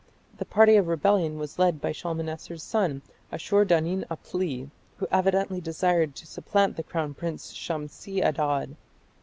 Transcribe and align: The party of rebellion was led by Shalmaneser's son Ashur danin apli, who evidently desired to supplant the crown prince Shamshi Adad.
The 0.39 0.45
party 0.45 0.77
of 0.77 0.87
rebellion 0.87 1.37
was 1.37 1.59
led 1.59 1.79
by 1.79 1.91
Shalmaneser's 1.91 2.63
son 2.63 3.03
Ashur 3.31 3.63
danin 3.63 4.03
apli, 4.07 4.71
who 4.97 5.05
evidently 5.11 5.61
desired 5.61 6.15
to 6.15 6.25
supplant 6.25 6.75
the 6.75 6.81
crown 6.81 7.13
prince 7.13 7.53
Shamshi 7.53 8.19
Adad. 8.23 8.75